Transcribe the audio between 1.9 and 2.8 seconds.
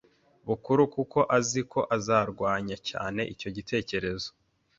azarwanya